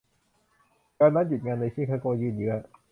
[0.99, 2.53] การนัดหยุดงานในชิคาโกยืดเยื้อ